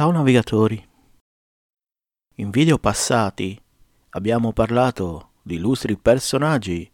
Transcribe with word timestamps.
Ciao 0.00 0.12
navigatori. 0.12 0.82
In 2.36 2.48
video 2.48 2.78
passati 2.78 3.62
abbiamo 4.12 4.54
parlato 4.54 5.32
di 5.42 5.56
illustri 5.56 5.98
personaggi 5.98 6.90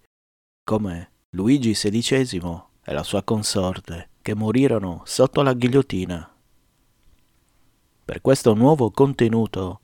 come 0.65 1.13
Luigi 1.37 1.71
XVI 1.71 2.63
e 2.83 2.93
la 2.93 3.05
sua 3.05 3.23
consorte 3.23 4.09
che 4.21 4.35
morirono 4.35 5.03
sotto 5.05 5.43
la 5.43 5.55
ghigliottina. 5.55 6.37
Per 8.05 8.21
questo 8.21 8.55
nuovo 8.55 8.91
contenuto 8.91 9.81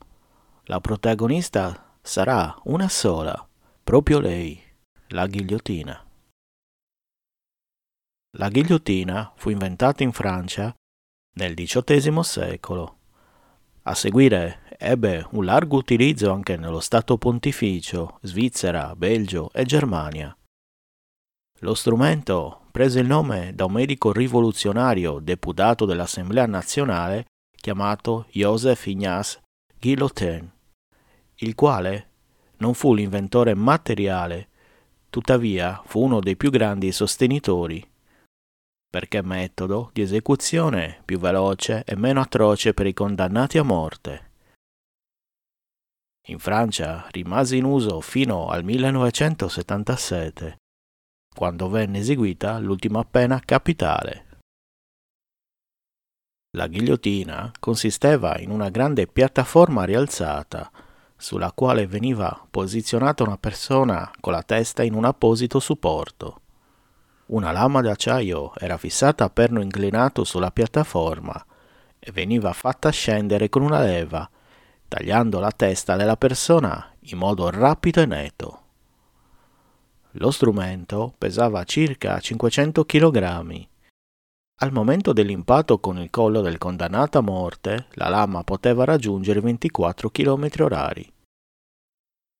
la 0.64 0.80
protagonista 0.80 1.94
sarà 2.02 2.52
una 2.64 2.88
sola, 2.88 3.48
proprio 3.84 4.18
lei, 4.18 4.60
la 5.10 5.28
ghigliottina. 5.28 6.06
La 8.38 8.48
ghigliottina 8.48 9.32
fu 9.36 9.50
inventata 9.50 10.02
in 10.02 10.10
Francia 10.10 10.74
nel 11.34 11.54
XVIII 11.54 12.24
secolo. 12.24 12.96
A 13.84 13.96
seguire 13.96 14.60
ebbe 14.78 15.26
un 15.32 15.44
largo 15.44 15.76
utilizzo 15.76 16.30
anche 16.30 16.56
nello 16.56 16.78
Stato 16.78 17.18
Pontificio, 17.18 18.18
Svizzera, 18.22 18.94
Belgio 18.94 19.50
e 19.52 19.64
Germania. 19.64 20.36
Lo 21.60 21.74
strumento 21.74 22.66
prese 22.70 23.00
il 23.00 23.08
nome 23.08 23.54
da 23.54 23.64
un 23.64 23.72
medico 23.72 24.12
rivoluzionario 24.12 25.18
deputato 25.18 25.84
dell'Assemblea 25.84 26.46
nazionale 26.46 27.26
chiamato 27.56 28.26
Joseph 28.30 28.86
Ignace 28.86 29.40
Guillotin, 29.80 30.48
il 31.36 31.54
quale 31.56 32.10
non 32.58 32.74
fu 32.74 32.94
l'inventore 32.94 33.54
materiale, 33.54 34.48
tuttavia 35.10 35.82
fu 35.84 36.04
uno 36.04 36.20
dei 36.20 36.36
più 36.36 36.50
grandi 36.50 36.92
sostenitori 36.92 37.84
perché 38.92 39.22
metodo 39.22 39.88
di 39.94 40.02
esecuzione 40.02 41.00
più 41.06 41.18
veloce 41.18 41.82
e 41.86 41.96
meno 41.96 42.20
atroce 42.20 42.74
per 42.74 42.86
i 42.86 42.92
condannati 42.92 43.56
a 43.56 43.62
morte. 43.62 44.32
In 46.26 46.38
Francia 46.38 47.06
rimase 47.10 47.56
in 47.56 47.64
uso 47.64 48.02
fino 48.02 48.48
al 48.48 48.62
1977, 48.62 50.58
quando 51.34 51.70
venne 51.70 52.00
eseguita 52.00 52.58
l'ultima 52.58 53.02
pena 53.02 53.40
capitale. 53.42 54.26
La 56.58 56.66
ghigliottina 56.66 57.50
consisteva 57.58 58.38
in 58.40 58.50
una 58.50 58.68
grande 58.68 59.06
piattaforma 59.06 59.84
rialzata, 59.84 60.70
sulla 61.16 61.50
quale 61.52 61.86
veniva 61.86 62.46
posizionata 62.50 63.22
una 63.22 63.38
persona 63.38 64.10
con 64.20 64.34
la 64.34 64.42
testa 64.42 64.82
in 64.82 64.92
un 64.92 65.06
apposito 65.06 65.60
supporto. 65.60 66.41
Una 67.32 67.50
lama 67.50 67.80
d'acciaio 67.80 68.52
era 68.56 68.76
fissata 68.76 69.24
a 69.24 69.30
perno 69.30 69.62
inclinato 69.62 70.22
sulla 70.22 70.50
piattaforma 70.50 71.42
e 71.98 72.12
veniva 72.12 72.52
fatta 72.52 72.90
scendere 72.90 73.48
con 73.48 73.62
una 73.62 73.80
leva, 73.80 74.28
tagliando 74.86 75.40
la 75.40 75.50
testa 75.50 75.96
della 75.96 76.18
persona 76.18 76.92
in 77.04 77.16
modo 77.16 77.48
rapido 77.48 78.02
e 78.02 78.06
netto. 78.06 78.62
Lo 80.16 80.30
strumento 80.30 81.14
pesava 81.16 81.64
circa 81.64 82.20
500 82.20 82.84
kg. 82.84 83.66
Al 84.56 84.70
momento 84.70 85.14
dell'impatto 85.14 85.78
con 85.78 85.96
il 85.96 86.10
collo 86.10 86.42
del 86.42 86.58
condannato 86.58 87.16
a 87.16 87.22
morte, 87.22 87.86
la 87.92 88.10
lama 88.10 88.44
poteva 88.44 88.84
raggiungere 88.84 89.40
24 89.40 90.10
km 90.10 90.50
orari. 90.58 91.10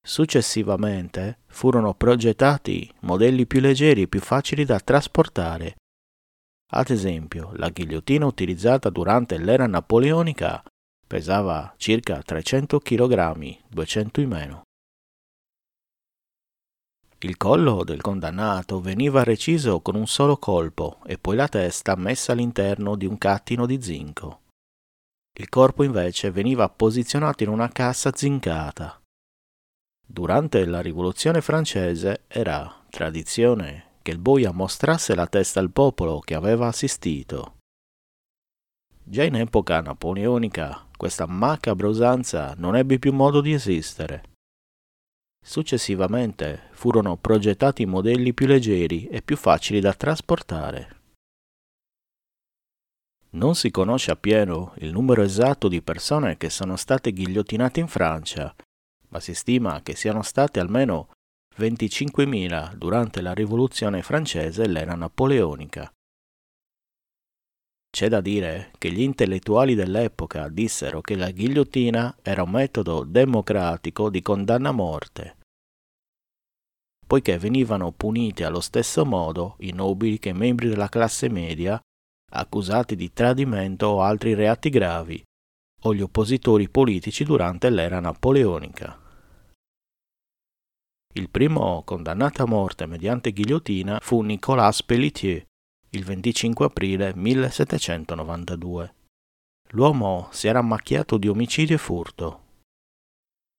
Successivamente 0.04 1.38
furono 1.46 1.94
progettati 1.94 2.92
modelli 3.00 3.46
più 3.46 3.60
leggeri 3.60 4.02
e 4.02 4.08
più 4.08 4.20
facili 4.20 4.64
da 4.64 4.80
trasportare. 4.80 5.76
Ad 6.74 6.90
esempio, 6.90 7.52
la 7.54 7.68
ghigliottina 7.68 8.26
utilizzata 8.26 8.90
durante 8.90 9.38
l'era 9.38 9.66
napoleonica 9.66 10.62
pesava 11.06 11.72
circa 11.76 12.20
300 12.20 12.80
kg, 12.80 13.58
200 13.68 14.20
in 14.20 14.28
meno. 14.28 14.62
Il 17.18 17.36
collo 17.36 17.84
del 17.84 18.00
condannato 18.00 18.80
veniva 18.80 19.22
reciso 19.22 19.80
con 19.80 19.94
un 19.94 20.08
solo 20.08 20.38
colpo 20.38 20.98
e 21.04 21.18
poi 21.18 21.36
la 21.36 21.46
testa 21.46 21.94
messa 21.94 22.32
all'interno 22.32 22.96
di 22.96 23.06
un 23.06 23.18
cattino 23.18 23.66
di 23.66 23.80
zinco. 23.80 24.40
Il 25.38 25.48
corpo 25.48 25.84
invece 25.84 26.32
veniva 26.32 26.68
posizionato 26.68 27.44
in 27.44 27.50
una 27.50 27.68
cassa 27.68 28.10
zincata. 28.12 29.01
Durante 30.12 30.66
la 30.66 30.82
rivoluzione 30.82 31.40
francese 31.40 32.24
era 32.28 32.84
tradizione 32.90 33.92
che 34.02 34.10
il 34.10 34.18
boia 34.18 34.52
mostrasse 34.52 35.14
la 35.14 35.26
testa 35.26 35.58
al 35.58 35.70
popolo 35.70 36.18
che 36.18 36.34
aveva 36.34 36.66
assistito. 36.66 37.56
Già 39.02 39.24
in 39.24 39.36
epoca 39.36 39.80
napoleonica 39.80 40.86
questa 40.98 41.24
macabra 41.24 41.88
usanza 41.88 42.52
non 42.58 42.76
ebbe 42.76 42.98
più 42.98 43.14
modo 43.14 43.40
di 43.40 43.54
esistere. 43.54 44.24
Successivamente 45.42 46.68
furono 46.72 47.16
progettati 47.16 47.86
modelli 47.86 48.34
più 48.34 48.46
leggeri 48.46 49.06
e 49.06 49.22
più 49.22 49.38
facili 49.38 49.80
da 49.80 49.94
trasportare. 49.94 51.00
Non 53.30 53.54
si 53.54 53.70
conosce 53.70 54.10
appieno 54.10 54.74
il 54.80 54.92
numero 54.92 55.22
esatto 55.22 55.68
di 55.68 55.80
persone 55.80 56.36
che 56.36 56.50
sono 56.50 56.76
state 56.76 57.14
ghigliottinate 57.14 57.80
in 57.80 57.88
Francia 57.88 58.54
ma 59.12 59.20
si 59.20 59.34
stima 59.34 59.82
che 59.82 59.94
siano 59.94 60.22
state 60.22 60.58
almeno 60.58 61.10
25.000 61.56 62.74
durante 62.74 63.20
la 63.20 63.34
rivoluzione 63.34 64.02
francese 64.02 64.64
e 64.64 64.68
l'era 64.68 64.94
napoleonica. 64.94 65.92
C'è 67.90 68.08
da 68.08 68.22
dire 68.22 68.72
che 68.78 68.90
gli 68.90 69.02
intellettuali 69.02 69.74
dell'epoca 69.74 70.48
dissero 70.48 71.02
che 71.02 71.14
la 71.14 71.30
ghigliottina 71.30 72.16
era 72.22 72.42
un 72.42 72.50
metodo 72.50 73.04
democratico 73.04 74.08
di 74.08 74.22
condanna 74.22 74.70
a 74.70 74.72
morte, 74.72 75.36
poiché 77.06 77.36
venivano 77.36 77.92
puniti 77.92 78.44
allo 78.44 78.60
stesso 78.60 79.04
modo 79.04 79.56
i 79.58 79.72
nobili 79.72 80.18
che 80.18 80.30
i 80.30 80.34
membri 80.34 80.70
della 80.70 80.88
classe 80.88 81.28
media 81.28 81.78
accusati 82.34 82.96
di 82.96 83.12
tradimento 83.12 83.88
o 83.88 84.00
altri 84.00 84.32
reati 84.32 84.70
gravi, 84.70 85.22
o 85.82 85.94
gli 85.94 86.00
oppositori 86.00 86.70
politici 86.70 87.24
durante 87.24 87.68
l'era 87.68 88.00
napoleonica. 88.00 89.01
Il 91.14 91.28
primo 91.28 91.82
condannato 91.84 92.42
a 92.42 92.46
morte 92.46 92.86
mediante 92.86 93.32
ghigliottina 93.32 93.98
fu 94.00 94.22
Nicolas 94.22 94.82
Pelletier 94.82 95.44
il 95.90 96.04
25 96.04 96.64
aprile 96.64 97.12
1792. 97.14 98.94
L'uomo 99.72 100.28
si 100.30 100.48
era 100.48 100.62
macchiato 100.62 101.18
di 101.18 101.28
omicidio 101.28 101.74
e 101.74 101.78
furto. 101.78 102.40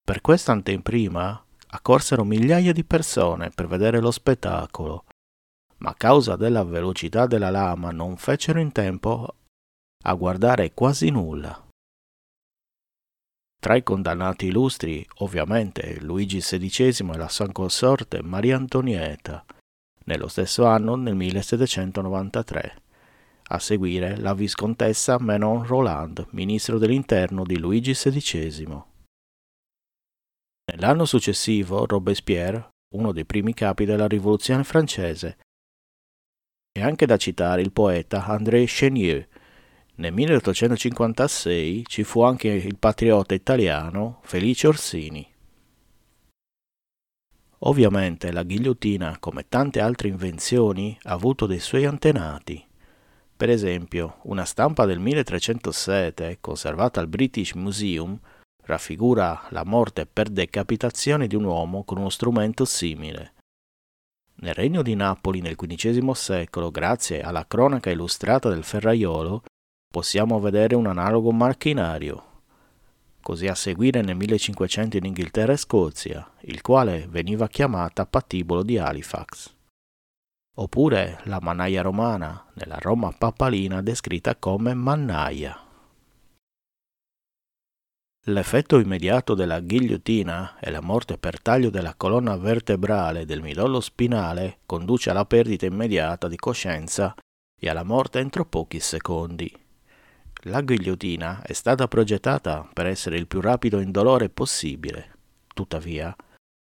Per 0.03 0.21
questa 0.21 0.51
anteprima 0.51 1.45
accorsero 1.67 2.23
migliaia 2.23 2.73
di 2.73 2.83
persone 2.83 3.51
per 3.51 3.67
vedere 3.67 3.99
lo 3.99 4.09
spettacolo, 4.09 5.05
ma 5.77 5.91
a 5.91 5.95
causa 5.95 6.35
della 6.35 6.63
velocità 6.63 7.27
della 7.27 7.51
lama 7.51 7.91
non 7.91 8.17
fecero 8.17 8.59
in 8.59 8.71
tempo 8.71 9.35
a 10.05 10.13
guardare 10.15 10.73
quasi 10.73 11.11
nulla. 11.11 11.62
Tra 13.63 13.77
i 13.77 13.83
condannati 13.83 14.47
illustri, 14.47 15.07
ovviamente, 15.19 15.97
Luigi 16.01 16.39
XVI 16.39 17.13
e 17.13 17.17
la 17.17 17.29
sua 17.29 17.49
consorte 17.49 18.21
Maria 18.21 18.57
Antonietta, 18.57 19.45
nello 20.03 20.27
stesso 20.27 20.65
anno 20.65 20.95
nel 20.95 21.15
1793. 21.15 22.81
A 23.41 23.59
seguire 23.59 24.17
la 24.17 24.33
viscontessa 24.33 25.17
Manon 25.17 25.65
Roland, 25.65 26.27
ministro 26.31 26.77
dell'interno 26.77 27.45
di 27.45 27.57
Luigi 27.57 27.93
XVI. 27.93 28.83
Nell'anno 30.73 31.05
successivo 31.05 31.85
Robespierre, 31.85 32.71
uno 32.95 33.13
dei 33.13 33.23
primi 33.23 33.53
capi 33.53 33.85
della 33.85 34.09
rivoluzione 34.09 34.65
francese. 34.65 35.37
È 36.69 36.81
anche 36.81 37.05
da 37.05 37.15
citare 37.15 37.61
il 37.61 37.71
poeta 37.71 38.25
André 38.25 38.65
Chenier, 38.65 39.25
nel 39.95 40.11
1856 40.11 41.85
ci 41.85 42.03
fu 42.03 42.21
anche 42.23 42.47
il 42.47 42.77
patriota 42.77 43.35
italiano 43.35 44.19
Felice 44.23 44.67
Orsini. 44.67 45.31
Ovviamente 47.65 48.31
la 48.31 48.43
ghigliottina, 48.43 49.17
come 49.19 49.45
tante 49.47 49.79
altre 49.79 50.07
invenzioni, 50.07 50.97
ha 51.03 51.11
avuto 51.11 51.45
dei 51.45 51.59
suoi 51.59 51.85
antenati. 51.85 52.65
Per 53.35 53.49
esempio, 53.49 54.17
una 54.23 54.45
stampa 54.45 54.85
del 54.85 54.99
1307, 54.99 56.39
conservata 56.41 56.99
al 56.99 57.07
British 57.07 57.53
Museum, 57.53 58.19
raffigura 58.65 59.47
la 59.49 59.63
morte 59.63 60.05
per 60.05 60.29
decapitazione 60.29 61.27
di 61.27 61.35
un 61.35 61.43
uomo 61.43 61.83
con 61.83 61.99
uno 61.99 62.09
strumento 62.09 62.65
simile. 62.65 63.33
Nel 64.35 64.55
regno 64.55 64.81
di 64.81 64.95
Napoli 64.95 65.39
nel 65.39 65.55
XV 65.55 66.11
secolo, 66.11 66.71
grazie 66.71 67.21
alla 67.21 67.45
cronaca 67.47 67.91
illustrata 67.91 68.49
del 68.49 68.63
ferraiolo, 68.63 69.43
possiamo 69.93 70.39
vedere 70.39 70.73
un 70.73 70.87
analogo 70.87 71.31
macchinario. 71.31 72.23
Così 73.21 73.45
a 73.45 73.53
seguire 73.53 74.01
nel 74.01 74.15
1500 74.15 74.97
in 74.97 75.05
Inghilterra 75.05 75.53
e 75.53 75.57
Scozia, 75.57 76.31
il 76.45 76.61
quale 76.61 77.05
veniva 77.07 77.47
chiamata 77.47 78.07
patibolo 78.07 78.63
di 78.63 78.79
Halifax. 78.79 79.53
Oppure 80.55 81.19
la 81.25 81.37
mannaia 81.39 81.83
romana, 81.83 82.43
nella 82.55 82.79
Roma 82.79 83.13
papalina 83.15 83.83
descritta 83.83 84.35
come 84.35 84.73
mannaia. 84.73 85.55
L'effetto 88.27 88.79
immediato 88.79 89.35
della 89.35 89.59
ghigliottina 89.59 90.57
e 90.59 90.71
la 90.71 90.81
morte 90.81 91.19
per 91.19 91.39
taglio 91.39 91.69
della 91.69 91.93
colonna 91.93 92.35
vertebrale 92.35 93.25
del 93.25 93.43
midollo 93.43 93.79
spinale 93.79 94.57
conduce 94.65 95.11
alla 95.11 95.25
perdita 95.25 95.67
immediata 95.67 96.27
di 96.27 96.37
coscienza 96.37 97.13
e 97.55 97.69
alla 97.69 97.83
morte 97.83 98.17
entro 98.17 98.43
pochi 98.43 98.79
secondi. 98.79 99.61
La 100.47 100.59
ghigliottina 100.59 101.41
è 101.41 101.53
stata 101.53 101.87
progettata 101.87 102.67
per 102.73 102.85
essere 102.85 103.17
il 103.17 103.27
più 103.27 103.39
rapido 103.39 103.79
e 103.79 103.83
indolore 103.83 104.27
possibile. 104.27 105.11
Tuttavia, 105.53 106.13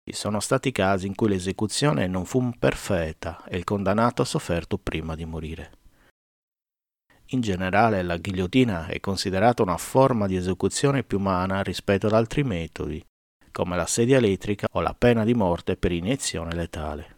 ci 0.02 0.16
sono 0.16 0.40
stati 0.40 0.72
casi 0.72 1.08
in 1.08 1.16
cui 1.16 1.28
l'esecuzione 1.28 2.08
non 2.08 2.24
fu 2.24 2.52
perfetta 2.58 3.44
e 3.44 3.58
il 3.58 3.66
condannato 3.66 4.22
ha 4.22 4.26
sofferto 4.26 4.78
prima 4.78 5.16
di 5.16 5.26
morire. 5.26 5.72
In 7.30 7.42
generale 7.42 8.02
la 8.02 8.16
ghigliottina 8.16 8.86
è 8.86 9.02
considerata 9.02 9.62
una 9.62 9.78
forma 9.78 10.26
di 10.26 10.38
esecuzione 10.38 11.04
più 11.04 11.18
umana 11.18 11.62
rispetto 11.62 12.08
ad 12.08 12.14
altri 12.14 12.44
metodi, 12.44 13.04
come 13.52 13.76
la 13.76 13.88
sedia 13.88 14.18
elettrica 14.18 14.68
o 14.72 14.80
la 14.80 14.96
pena 14.98 15.26
di 15.26 15.34
morte 15.34 15.76
per 15.76 15.92
iniezione 15.92 16.54
letale. 16.54 17.15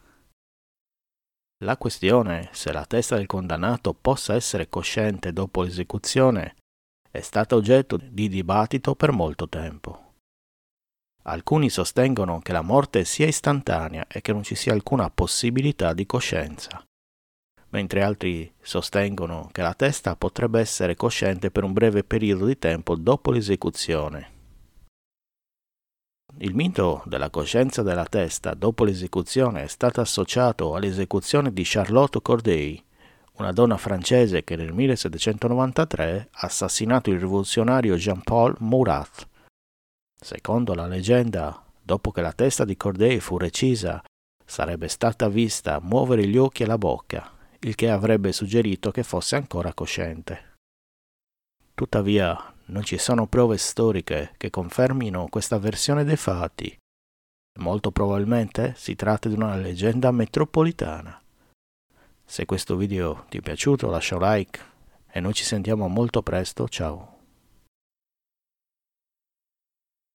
La 1.64 1.78
questione 1.78 2.50
se 2.52 2.72
la 2.72 2.86
testa 2.86 3.16
del 3.16 3.26
condannato 3.26 3.94
possa 3.94 4.36
essere 4.36 4.70
cosciente 4.70 5.34
dopo 5.34 5.64
l'esecuzione 5.64 6.56
è 7.10 7.22
stata 7.22 7.56
oggetto 7.56 7.98
di 7.98 8.30
dibattito 8.30 8.96
per 8.96 9.12
molto 9.12 9.50
tempo. 9.50 10.14
Alcuni 11.24 11.70
sostengono 11.70 12.40
che 12.40 12.52
la 12.52 12.62
morte 12.62 13.04
sia 13.06 13.28
istantanea 13.28 14.06
e 14.08 14.22
che 14.22 14.32
non 14.32 14.44
ci 14.44 14.56
sia 14.56 14.74
alcuna 14.74 15.10
possibilità 15.10 15.94
di 15.94 16.06
coscienza 16.06 16.88
mentre 17.70 18.02
altri 18.02 18.52
sostengono 18.62 19.50
che 19.52 19.62
la 19.62 19.74
testa 19.74 20.16
potrebbe 20.16 20.60
essere 20.60 20.96
cosciente 20.96 21.52
per 21.52 21.64
un 21.64 21.74
breve 21.74 22.04
periodo 22.04 22.46
di 22.46 22.58
tempo 22.58 22.96
dopo 22.96 23.32
l'esecuzione. 23.32 24.36
Il 26.40 26.54
mito 26.54 27.02
della 27.06 27.32
coscienza 27.32 27.82
della 27.82 28.06
testa 28.06 28.54
dopo 28.54 28.84
l'esecuzione 28.84 29.64
è 29.64 29.68
stato 29.68 30.02
associato 30.02 30.76
all'esecuzione 30.76 31.52
di 31.52 31.64
Charlotte 31.66 32.22
Corday, 32.22 32.80
una 33.38 33.52
donna 33.52 33.76
francese 33.78 34.44
che 34.44 34.56
nel 34.56 34.72
1793 34.72 36.30
ha 36.32 36.46
assassinato 36.46 37.10
il 37.10 37.20
rivoluzionario 37.20 37.96
Jean-Paul 37.96 38.56
Murat. 38.60 39.28
Secondo 40.16 40.76
la 40.76 40.86
leggenda, 40.86 41.64
dopo 41.82 42.12
che 42.12 42.22
la 42.22 42.34
testa 42.34 42.66
di 42.66 42.78
Corday 42.78 43.18
fu 43.18 43.40
recisa, 43.40 44.04
sarebbe 44.46 44.90
stata 44.90 45.28
vista 45.30 45.80
muovere 45.82 46.28
gli 46.28 46.38
occhi 46.38 46.62
e 46.62 46.68
la 46.68 46.78
bocca, 46.78 47.32
il 47.62 47.74
che 47.74 47.90
avrebbe 47.90 48.32
suggerito 48.32 48.92
che 48.92 49.02
fosse 49.02 49.36
ancora 49.38 49.74
cosciente. 49.74 50.54
Tuttavia, 51.74 52.54
non 52.68 52.84
ci 52.84 52.98
sono 52.98 53.28
prove 53.28 53.58
storiche 53.58 54.34
che 54.38 54.50
confermino 54.50 55.28
questa 55.30 55.58
versione 55.58 56.04
dei 56.04 56.16
fatti. 56.16 56.76
Molto 57.60 57.92
probabilmente 57.92 58.74
si 58.78 58.96
tratta 58.96 59.30
di 59.30 59.36
una 59.36 59.56
leggenda 59.56 60.12
metropolitana. 60.12 61.20
Se 62.24 62.46
questo 62.46 62.76
video 62.76 63.26
ti 63.30 63.38
è 63.38 63.42
piaciuto 63.42 63.90
lascia 63.90 64.16
un 64.16 64.22
like 64.22 64.60
e 65.10 65.20
noi 65.20 65.34
ci 65.34 65.44
sentiamo 65.44 65.88
molto 65.88 66.22
presto, 66.22 66.68
ciao. 66.68 67.17